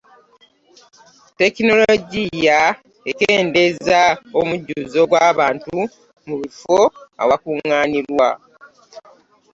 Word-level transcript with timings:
tekinologiya 1.39 2.59
akendeeza 3.09 4.01
omujjuzo 4.39 4.99
gw'abantu 5.09 5.73
mu 6.27 6.35
bifo 6.41 6.77
awakolerwa. 7.21 8.29